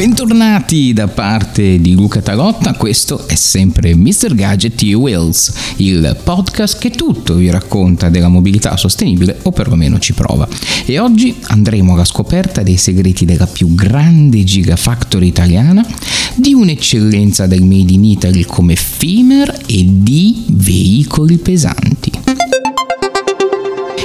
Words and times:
Bentornati 0.00 0.94
da 0.94 1.08
parte 1.08 1.78
di 1.78 1.92
Luca 1.92 2.22
Tarotta, 2.22 2.72
questo 2.72 3.28
è 3.28 3.34
sempre 3.34 3.94
Mr. 3.94 4.34
Gadget 4.34 4.80
E-Wheels, 4.82 5.52
il 5.76 6.18
podcast 6.24 6.78
che 6.78 6.88
tutto 6.88 7.34
vi 7.34 7.50
racconta 7.50 8.08
della 8.08 8.28
mobilità 8.28 8.78
sostenibile 8.78 9.40
o 9.42 9.52
perlomeno 9.52 9.98
ci 9.98 10.14
prova. 10.14 10.48
E 10.86 10.98
oggi 10.98 11.36
andremo 11.48 11.92
alla 11.92 12.06
scoperta 12.06 12.62
dei 12.62 12.78
segreti 12.78 13.26
della 13.26 13.46
più 13.46 13.74
grande 13.74 14.42
gigafactory 14.42 15.26
italiana, 15.26 15.86
di 16.34 16.54
un'eccellenza 16.54 17.46
del 17.46 17.62
Made 17.62 17.92
in 17.92 18.04
Italy 18.04 18.44
come 18.44 18.76
Fimer 18.76 19.54
e 19.66 19.84
di 19.86 20.44
veicoli 20.48 21.36
pesanti. 21.36 22.10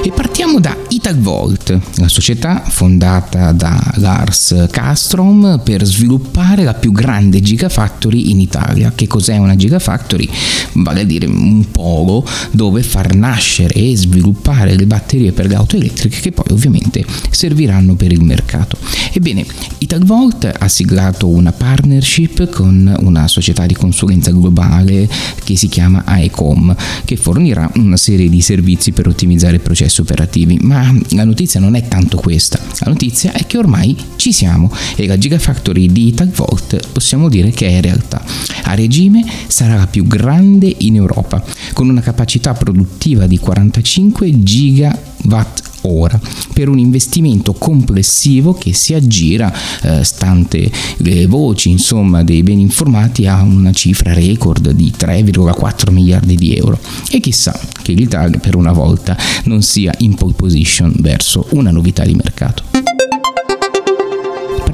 E 0.04 0.10
partiamo 0.10 0.60
da 0.60 0.76
Italvolt, 1.06 1.80
la 1.98 2.08
società 2.08 2.64
fondata 2.66 3.52
da 3.52 3.80
Lars 3.98 4.66
Castrom 4.72 5.60
per 5.62 5.84
sviluppare 5.84 6.64
la 6.64 6.74
più 6.74 6.90
grande 6.90 7.40
gigafactory 7.40 8.32
in 8.32 8.40
Italia. 8.40 8.90
Che 8.92 9.06
cos'è 9.06 9.36
una 9.36 9.54
gigafactory? 9.54 10.28
Vale 10.72 11.02
a 11.02 11.04
dire 11.04 11.26
un 11.26 11.70
polo 11.70 12.26
dove 12.50 12.82
far 12.82 13.14
nascere 13.14 13.74
e 13.74 13.96
sviluppare 13.96 14.74
le 14.74 14.84
batterie 14.86 15.30
per 15.30 15.46
le 15.46 15.54
auto 15.54 15.76
elettriche 15.76 16.18
che 16.18 16.32
poi 16.32 16.46
ovviamente 16.50 17.04
serviranno 17.30 17.94
per 17.94 18.10
il 18.10 18.24
mercato. 18.24 18.76
Ebbene, 19.12 19.46
Italvolt 19.78 20.52
ha 20.58 20.68
siglato 20.68 21.28
una 21.28 21.52
partnership 21.52 22.50
con 22.50 22.92
una 23.02 23.28
società 23.28 23.64
di 23.64 23.74
consulenza 23.74 24.32
globale 24.32 25.08
che 25.44 25.54
si 25.54 25.68
chiama 25.68 26.02
AECOM, 26.04 26.74
che 27.04 27.16
fornirà 27.16 27.70
una 27.76 27.96
serie 27.96 28.28
di 28.28 28.40
servizi 28.40 28.90
per 28.90 29.06
ottimizzare 29.06 29.54
il 29.54 29.60
processo 29.62 30.02
operativi, 30.02 30.58
ma 30.62 30.94
la 31.10 31.24
notizia 31.24 31.60
non 31.60 31.74
è 31.74 31.86
tanto 31.88 32.16
questa. 32.16 32.58
La 32.80 32.90
notizia 32.90 33.32
è 33.32 33.46
che 33.46 33.58
ormai 33.58 33.96
ci 34.16 34.32
siamo 34.32 34.70
e 34.96 35.06
la 35.06 35.18
Gigafactory 35.18 35.90
di 35.90 36.08
Italvolt 36.08 36.88
possiamo 36.92 37.28
dire 37.28 37.50
che 37.50 37.68
è 37.68 37.80
realtà. 37.80 38.22
A 38.64 38.74
regime 38.74 39.24
sarà 39.46 39.76
la 39.76 39.86
più 39.86 40.06
grande 40.06 40.74
in 40.78 40.96
Europa, 40.96 41.42
con 41.72 41.88
una 41.88 42.00
capacità 42.00 42.54
produttiva 42.54 43.26
di 43.26 43.38
45 43.38 44.42
gigawatt 44.42 45.62
ora 45.86 46.20
per 46.52 46.68
un 46.68 46.78
investimento 46.78 47.52
complessivo 47.52 48.54
che 48.54 48.72
si 48.72 48.94
aggira, 48.94 49.52
eh, 49.82 50.04
stante 50.04 50.70
le 50.98 51.26
voci 51.26 51.70
insomma, 51.70 52.22
dei 52.22 52.42
ben 52.42 52.58
informati, 52.58 53.26
a 53.26 53.42
una 53.42 53.72
cifra 53.72 54.12
record 54.12 54.70
di 54.70 54.92
3,4 54.96 55.92
miliardi 55.92 56.34
di 56.36 56.56
euro. 56.56 56.78
E 57.10 57.20
chissà 57.20 57.58
che 57.82 57.92
l'Italia 57.92 58.38
per 58.38 58.56
una 58.56 58.72
volta 58.72 59.16
non 59.44 59.62
sia 59.62 59.92
in 59.98 60.14
pole 60.14 60.34
position 60.34 60.92
verso 60.98 61.46
una 61.50 61.70
novità 61.70 62.04
di 62.04 62.14
mercato. 62.14 62.75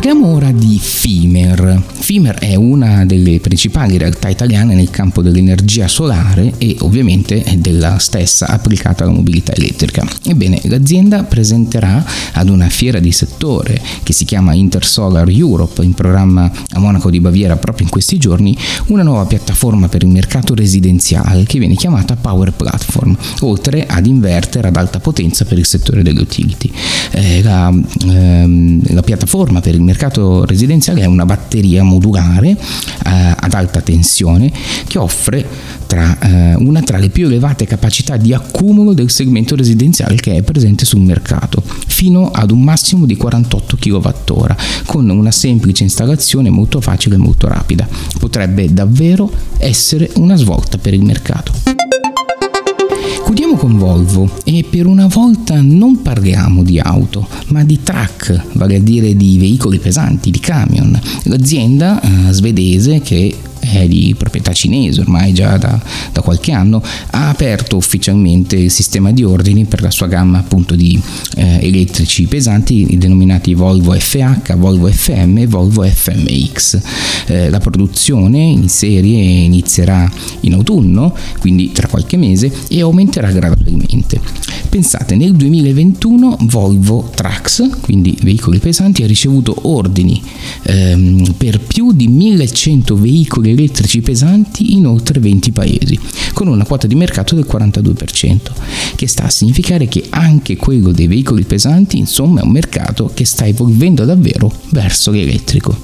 Parliamo 0.02 0.34
ora 0.34 0.50
di 0.50 0.80
Fimer. 0.82 1.80
Fimer 1.88 2.34
è 2.34 2.56
una 2.56 3.06
delle 3.06 3.38
principali 3.38 3.98
realtà 3.98 4.28
italiane 4.28 4.74
nel 4.74 4.90
campo 4.90 5.22
dell'energia 5.22 5.86
solare 5.86 6.54
e 6.58 6.74
ovviamente 6.80 7.44
della 7.58 7.98
stessa 7.98 8.48
applicata 8.48 9.04
alla 9.04 9.12
mobilità 9.12 9.54
elettrica. 9.54 10.04
Ebbene, 10.24 10.60
l'azienda 10.64 11.22
presenterà 11.22 12.04
ad 12.32 12.48
una 12.48 12.68
fiera 12.68 12.98
di 12.98 13.12
settore 13.12 13.80
che 14.02 14.12
si 14.12 14.24
chiama 14.24 14.54
Intersolar 14.54 15.28
Europe 15.28 15.84
in 15.84 15.94
programma 15.94 16.50
a 16.70 16.80
Monaco 16.80 17.08
di 17.08 17.20
Baviera 17.20 17.54
proprio 17.54 17.84
in 17.84 17.92
questi 17.92 18.18
giorni 18.18 18.56
una 18.86 19.04
nuova 19.04 19.26
piattaforma 19.26 19.86
per 19.86 20.02
il 20.02 20.08
mercato 20.08 20.56
residenziale 20.56 21.44
che 21.44 21.60
viene 21.60 21.76
chiamata 21.76 22.16
Power 22.16 22.52
Platform, 22.52 23.16
oltre 23.42 23.86
ad 23.86 24.04
inverter 24.06 24.66
ad 24.66 24.74
alta 24.74 24.98
potenza 24.98 25.44
per 25.44 25.58
il 25.58 25.66
settore 25.66 26.02
delle 26.02 26.20
utility. 26.20 26.72
Eh, 27.12 27.40
la, 27.44 27.68
ehm, 27.68 28.80
la 28.94 29.02
piattaforma 29.02 29.60
per 29.60 29.74
il 29.74 29.80
mercato 29.80 29.90
mercato 29.92 30.46
residenziale 30.46 31.02
è 31.02 31.04
una 31.04 31.26
batteria 31.26 31.82
modulare 31.82 32.48
eh, 32.48 32.56
ad 33.04 33.52
alta 33.52 33.82
tensione 33.82 34.50
che 34.86 34.98
offre 34.98 35.46
tra, 35.86 36.18
eh, 36.18 36.54
una 36.54 36.80
tra 36.80 36.96
le 36.96 37.10
più 37.10 37.26
elevate 37.26 37.66
capacità 37.66 38.16
di 38.16 38.32
accumulo 38.32 38.94
del 38.94 39.10
segmento 39.10 39.54
residenziale 39.54 40.14
che 40.14 40.36
è 40.36 40.42
presente 40.42 40.86
sul 40.86 41.00
mercato, 41.00 41.62
fino 41.86 42.30
ad 42.30 42.50
un 42.50 42.62
massimo 42.62 43.04
di 43.04 43.16
48 43.16 43.76
kWh, 43.76 44.54
con 44.86 45.08
una 45.10 45.30
semplice 45.30 45.82
installazione 45.82 46.48
molto 46.48 46.80
facile 46.80 47.16
e 47.16 47.18
molto 47.18 47.46
rapida. 47.46 47.86
Potrebbe 48.18 48.72
davvero 48.72 49.30
essere 49.58 50.10
una 50.14 50.36
svolta 50.36 50.78
per 50.78 50.94
il 50.94 51.02
mercato. 51.02 51.71
Chiudiamo 53.52 53.56
con 53.56 53.76
Volvo 53.76 54.30
e 54.44 54.64
per 54.68 54.86
una 54.86 55.06
volta 55.08 55.60
non 55.60 56.00
parliamo 56.00 56.62
di 56.62 56.78
auto, 56.78 57.28
ma 57.48 57.62
di 57.64 57.82
truck, 57.82 58.54
vale 58.54 58.76
a 58.76 58.80
dire 58.80 59.14
di 59.14 59.36
veicoli 59.36 59.78
pesanti, 59.78 60.30
di 60.30 60.40
camion. 60.40 60.98
L'azienda 61.24 62.00
eh, 62.00 62.32
svedese 62.32 63.00
che 63.00 63.34
è 63.80 63.88
di 63.88 64.14
proprietà 64.16 64.52
cinese 64.52 65.00
ormai 65.00 65.32
già 65.32 65.56
da, 65.56 65.80
da, 66.12 66.20
qualche 66.20 66.52
anno, 66.52 66.82
ha 67.10 67.28
aperto 67.28 67.76
ufficialmente 67.76 68.56
il 68.56 68.70
sistema 68.70 69.12
di 69.12 69.24
ordini 69.24 69.64
per 69.64 69.82
la 69.82 69.90
sua 69.90 70.06
gamma 70.06 70.38
appunto 70.38 70.74
di 70.74 71.00
eh, 71.36 71.58
elettrici 71.62 72.26
pesanti 72.26 72.96
denominati 72.98 73.54
Volvo 73.54 73.92
FH, 73.92 74.54
Volvo 74.56 74.90
FM 74.90 75.38
e 75.38 75.46
Volvo 75.46 75.82
FMX. 75.82 76.80
Eh, 77.26 77.50
la 77.50 77.58
produzione 77.58 78.38
in 78.38 78.68
serie 78.68 79.20
inizierà 79.20 80.10
in 80.40 80.54
autunno, 80.54 81.14
quindi 81.38 81.72
tra 81.72 81.88
qualche 81.88 82.16
mese, 82.16 82.52
e 82.68 82.80
aumenterà 82.80 83.30
gradualmente. 83.30 84.20
Pensate, 84.72 85.16
nel 85.16 85.34
2021 85.34 86.38
Volvo 86.44 87.10
Trucks, 87.14 87.68
quindi 87.82 88.16
veicoli 88.22 88.58
pesanti, 88.58 89.02
ha 89.02 89.06
ricevuto 89.06 89.68
ordini 89.68 90.18
ehm, 90.62 91.34
per 91.36 91.60
più 91.60 91.92
di 91.92 92.08
1100 92.08 92.96
veicoli 92.96 93.50
elettrici 93.50 94.00
pesanti 94.00 94.72
in 94.72 94.86
oltre 94.86 95.20
20 95.20 95.52
paesi, 95.52 96.00
con 96.32 96.48
una 96.48 96.64
quota 96.64 96.86
di 96.86 96.94
mercato 96.94 97.34
del 97.34 97.46
42%, 97.46 98.50
che 98.96 99.06
sta 99.08 99.24
a 99.24 99.30
significare 99.30 99.88
che 99.88 100.06
anche 100.08 100.56
quello 100.56 100.90
dei 100.90 101.06
veicoli 101.06 101.44
pesanti, 101.44 101.98
insomma, 101.98 102.40
è 102.40 102.44
un 102.44 102.52
mercato 102.52 103.10
che 103.12 103.26
sta 103.26 103.44
evolvendo 103.44 104.06
davvero 104.06 104.50
verso 104.70 105.10
l'elettrico. 105.10 105.76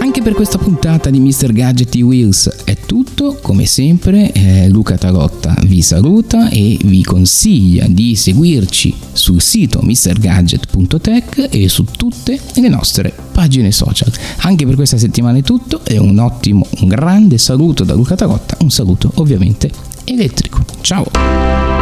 Anche 0.00 0.22
per 0.22 0.32
questa 0.32 0.58
puntata 0.58 1.10
di 1.10 1.20
Mr. 1.20 1.52
Gadget 1.52 1.94
e 1.94 2.02
Wheels 2.02 2.48
è 2.64 2.77
tutto, 3.18 3.38
come 3.42 3.66
sempre 3.66 4.30
eh, 4.30 4.68
Luca 4.68 4.96
Tarotta 4.96 5.56
vi 5.64 5.82
saluta 5.82 6.48
e 6.50 6.78
vi 6.84 7.02
consiglia 7.02 7.86
di 7.88 8.14
seguirci 8.14 8.94
sul 9.12 9.42
sito 9.42 9.80
mrgadget.tech 9.82 11.48
e 11.50 11.68
su 11.68 11.84
tutte 11.84 12.38
le 12.54 12.68
nostre 12.68 13.12
pagine 13.32 13.72
social. 13.72 14.12
Anche 14.42 14.64
per 14.64 14.76
questa 14.76 14.98
settimana 14.98 15.38
è 15.38 15.42
tutto 15.42 15.80
e 15.84 15.98
un 15.98 16.18
ottimo, 16.18 16.64
un 16.78 16.86
grande 16.86 17.38
saluto 17.38 17.82
da 17.82 17.94
Luca 17.94 18.14
Tarotta, 18.14 18.56
un 18.60 18.70
saluto 18.70 19.10
ovviamente 19.16 19.68
elettrico. 20.04 20.64
Ciao! 20.80 21.77